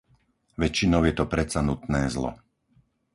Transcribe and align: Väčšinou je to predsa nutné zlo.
Väčšinou 0.61 1.01
je 1.05 1.13
to 1.15 1.25
predsa 1.33 1.59
nutné 1.69 2.01
zlo. 2.15 2.31